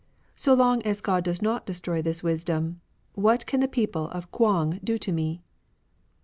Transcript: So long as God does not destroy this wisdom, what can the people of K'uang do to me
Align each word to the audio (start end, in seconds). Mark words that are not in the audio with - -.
So 0.35 0.55
long 0.55 0.81
as 0.81 0.99
God 0.99 1.23
does 1.23 1.43
not 1.43 1.67
destroy 1.67 2.01
this 2.01 2.23
wisdom, 2.23 2.81
what 3.13 3.45
can 3.45 3.59
the 3.59 3.67
people 3.67 4.07
of 4.09 4.31
K'uang 4.31 4.83
do 4.83 4.97
to 4.97 5.11
me 5.11 5.43